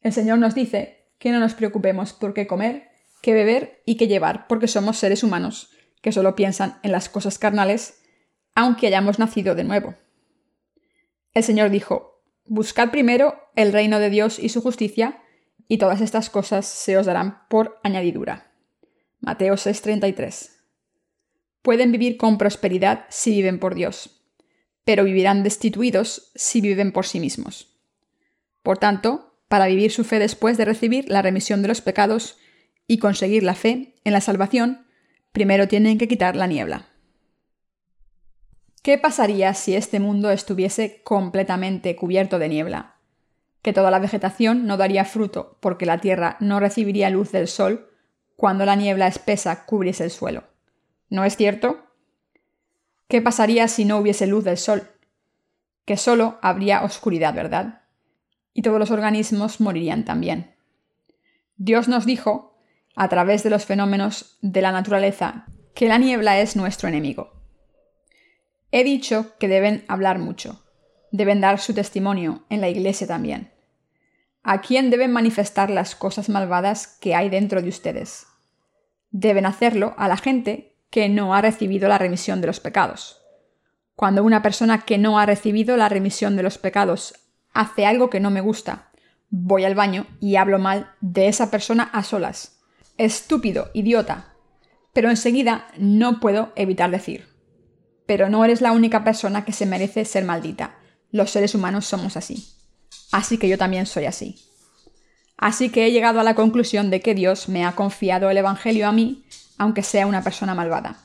[0.00, 2.88] El Señor nos dice que no nos preocupemos por qué comer,
[3.22, 7.38] qué beber y qué llevar, porque somos seres humanos que solo piensan en las cosas
[7.38, 8.02] carnales,
[8.54, 9.94] aunque hayamos nacido de nuevo.
[11.32, 15.20] El Señor dijo, Buscad primero el reino de Dios y su justicia,
[15.68, 18.52] y todas estas cosas se os darán por añadidura.
[19.20, 20.52] Mateo 6:33.
[21.62, 24.22] Pueden vivir con prosperidad si viven por Dios,
[24.84, 27.76] pero vivirán destituidos si viven por sí mismos.
[28.62, 32.38] Por tanto, para vivir su fe después de recibir la remisión de los pecados
[32.86, 34.85] y conseguir la fe en la salvación,
[35.36, 36.86] primero tienen que quitar la niebla.
[38.82, 42.94] ¿Qué pasaría si este mundo estuviese completamente cubierto de niebla?
[43.60, 47.90] Que toda la vegetación no daría fruto porque la tierra no recibiría luz del sol
[48.34, 50.44] cuando la niebla espesa cubriese el suelo.
[51.10, 51.84] ¿No es cierto?
[53.06, 54.88] ¿Qué pasaría si no hubiese luz del sol?
[55.84, 57.82] Que solo habría oscuridad, ¿verdad?
[58.54, 60.54] Y todos los organismos morirían también.
[61.58, 62.55] Dios nos dijo,
[62.96, 67.34] a través de los fenómenos de la naturaleza, que la niebla es nuestro enemigo.
[68.72, 70.64] He dicho que deben hablar mucho,
[71.12, 73.52] deben dar su testimonio en la iglesia también.
[74.42, 78.26] ¿A quién deben manifestar las cosas malvadas que hay dentro de ustedes?
[79.10, 83.20] Deben hacerlo a la gente que no ha recibido la remisión de los pecados.
[83.94, 87.14] Cuando una persona que no ha recibido la remisión de los pecados
[87.52, 88.90] hace algo que no me gusta,
[89.28, 92.55] voy al baño y hablo mal de esa persona a solas.
[92.98, 94.34] Estúpido, idiota.
[94.92, 97.28] Pero enseguida no puedo evitar decir.
[98.06, 100.78] Pero no eres la única persona que se merece ser maldita.
[101.10, 102.56] Los seres humanos somos así
[103.12, 104.36] así que yo también soy así.
[105.36, 108.88] Así que he llegado a la conclusión de que Dios me ha confiado el Evangelio
[108.88, 109.24] a mí,
[109.58, 110.96] aunque sea una persona malvada.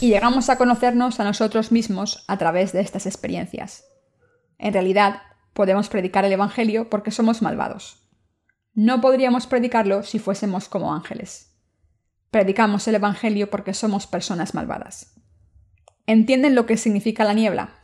[0.00, 3.84] Y llegamos a conocernos a nosotros mismos a través de estas experiencias.
[4.58, 5.22] En realidad,
[5.52, 7.98] podemos predicar el Evangelio porque somos malvados.
[8.74, 11.56] No podríamos predicarlo si fuésemos como ángeles.
[12.30, 15.14] Predicamos el Evangelio porque somos personas malvadas.
[16.06, 17.80] ¿Entienden lo que significa la niebla?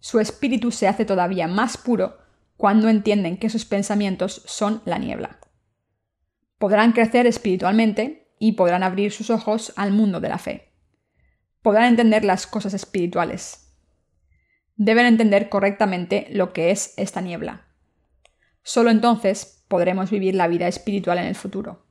[0.00, 2.18] su espíritu se hace todavía más puro
[2.56, 5.38] cuando entienden que sus pensamientos son la niebla.
[6.58, 10.72] Podrán crecer espiritualmente y podrán abrir sus ojos al mundo de la fe.
[11.62, 13.76] Podrán entender las cosas espirituales.
[14.76, 17.66] Deben entender correctamente lo que es esta niebla.
[18.62, 21.86] Solo entonces podremos vivir la vida espiritual en el futuro.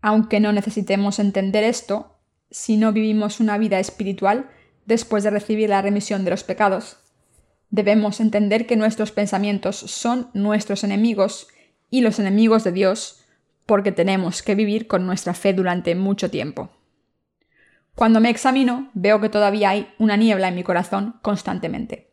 [0.00, 2.16] Aunque no necesitemos entender esto,
[2.50, 4.48] si no vivimos una vida espiritual,
[4.86, 6.96] después de recibir la remisión de los pecados.
[7.68, 11.48] Debemos entender que nuestros pensamientos son nuestros enemigos
[11.90, 13.20] y los enemigos de Dios
[13.66, 16.70] porque tenemos que vivir con nuestra fe durante mucho tiempo.
[17.94, 22.10] Cuando me examino, veo que todavía hay una niebla en mi corazón constantemente.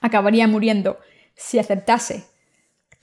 [0.00, 1.00] Acabaría muriendo
[1.34, 2.35] si aceptase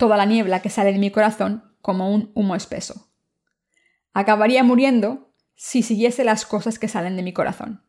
[0.03, 3.07] toda la niebla que sale de mi corazón como un humo espeso.
[4.13, 7.85] Acabaría muriendo si siguiese las cosas que salen de mi corazón.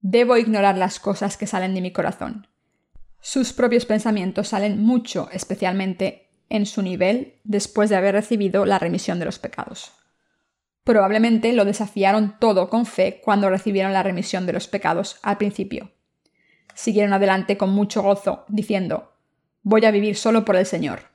[0.00, 2.48] Debo ignorar las cosas que salen de mi corazón.
[3.18, 9.18] Sus propios pensamientos salen mucho, especialmente en su nivel después de haber recibido la remisión
[9.18, 9.92] de los pecados.
[10.84, 15.92] Probablemente lo desafiaron todo con fe cuando recibieron la remisión de los pecados al principio.
[16.74, 19.09] Siguieron adelante con mucho gozo, diciendo,
[19.62, 21.10] voy a vivir solo por el Señor.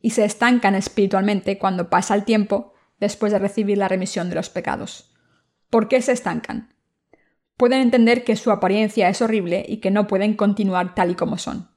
[0.00, 4.50] Y se estancan espiritualmente cuando pasa el tiempo después de recibir la remisión de los
[4.50, 5.14] pecados.
[5.70, 6.74] ¿Por qué se estancan?
[7.56, 11.38] pueden entender que su apariencia es horrible y que no pueden continuar tal y como
[11.38, 11.70] son.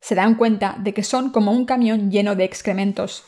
[0.00, 3.24] Se dan cuenta de que son como un camión lleno de excrementos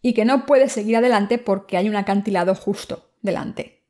[0.00, 3.82] y que no puede seguir adelante porque hay un acantilado justo delante.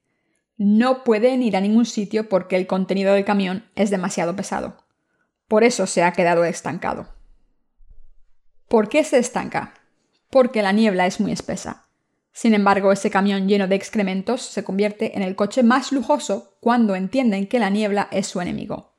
[0.56, 4.84] No pueden ir a ningún sitio porque el contenido del camión es demasiado pesado.
[5.48, 7.08] Por eso se ha quedado estancado.
[8.74, 9.72] ¿Por qué se estanca?
[10.30, 11.86] Porque la niebla es muy espesa.
[12.32, 16.96] Sin embargo, ese camión lleno de excrementos se convierte en el coche más lujoso cuando
[16.96, 18.96] entienden que la niebla es su enemigo.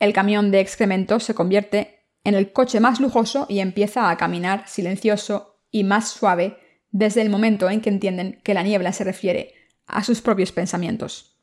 [0.00, 4.66] El camión de excrementos se convierte en el coche más lujoso y empieza a caminar
[4.66, 6.58] silencioso y más suave
[6.90, 9.54] desde el momento en que entienden que la niebla se refiere
[9.86, 11.38] a sus propios pensamientos.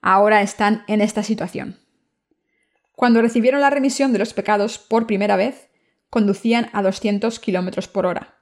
[0.00, 1.78] Ahora están en esta situación.
[2.96, 5.68] Cuando recibieron la remisión de los pecados por primera vez,
[6.14, 8.38] conducían a 200 km por hora.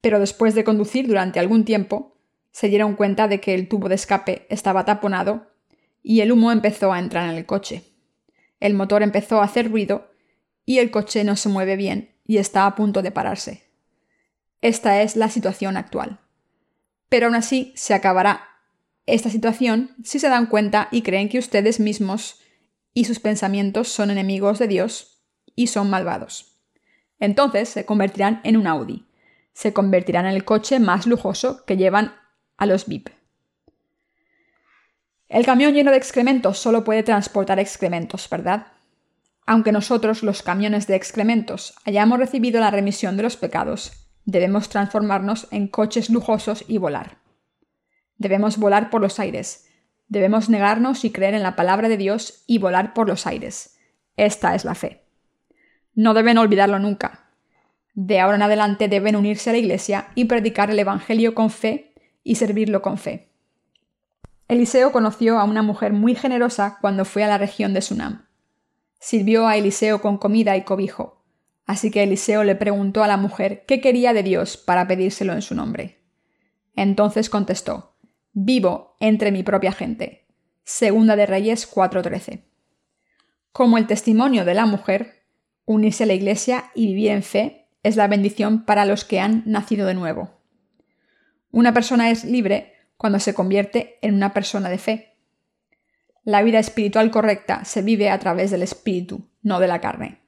[0.00, 2.20] Pero después de conducir durante algún tiempo,
[2.52, 5.50] se dieron cuenta de que el tubo de escape estaba taponado
[6.04, 7.82] y el humo empezó a entrar en el coche.
[8.60, 10.12] El motor empezó a hacer ruido
[10.64, 13.64] y el coche no se mueve bien y está a punto de pararse.
[14.60, 16.20] Esta es la situación actual.
[17.08, 18.50] Pero aún así se acabará
[19.04, 22.38] esta situación si se dan cuenta y creen que ustedes mismos
[22.92, 25.24] y sus pensamientos son enemigos de Dios
[25.56, 26.53] y son malvados.
[27.18, 29.06] Entonces se convertirán en un Audi.
[29.52, 32.14] Se convertirán en el coche más lujoso que llevan
[32.56, 33.08] a los VIP.
[35.28, 38.68] El camión lleno de excrementos solo puede transportar excrementos, ¿verdad?
[39.46, 43.92] Aunque nosotros, los camiones de excrementos, hayamos recibido la remisión de los pecados,
[44.24, 47.18] debemos transformarnos en coches lujosos y volar.
[48.16, 49.66] Debemos volar por los aires.
[50.08, 53.76] Debemos negarnos y creer en la palabra de Dios y volar por los aires.
[54.16, 55.03] Esta es la fe.
[55.94, 57.30] No deben olvidarlo nunca.
[57.94, 61.94] De ahora en adelante deben unirse a la Iglesia y predicar el Evangelio con fe
[62.24, 63.30] y servirlo con fe.
[64.48, 68.26] Eliseo conoció a una mujer muy generosa cuando fue a la región de Sunam.
[68.98, 71.22] Sirvió a Eliseo con comida y cobijo.
[71.66, 75.42] Así que Eliseo le preguntó a la mujer qué quería de Dios para pedírselo en
[75.42, 76.02] su nombre.
[76.76, 77.94] Entonces contestó,
[78.32, 80.26] Vivo entre mi propia gente.
[80.64, 82.42] Segunda de Reyes 4:13.
[83.52, 85.13] Como el testimonio de la mujer,
[85.64, 89.42] unirse a la Iglesia y vivir en fe es la bendición para los que han
[89.46, 90.40] nacido de nuevo.
[91.50, 95.18] Una persona es libre cuando se convierte en una persona de fe.
[96.24, 100.22] La vida espiritual correcta se vive a través del espíritu, no de la carne.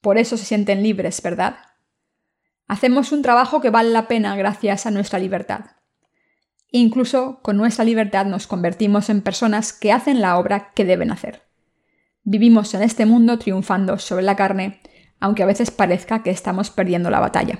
[0.00, 1.56] Por eso se sienten libres, ¿verdad?
[2.66, 5.66] Hacemos un trabajo que vale la pena gracias a nuestra libertad.
[6.70, 11.42] Incluso con nuestra libertad nos convertimos en personas que hacen la obra que deben hacer.
[12.24, 14.80] Vivimos en este mundo triunfando sobre la carne,
[15.18, 17.58] aunque a veces parezca que estamos perdiendo la batalla.